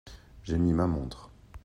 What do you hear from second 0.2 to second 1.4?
J’ai mis ma montre.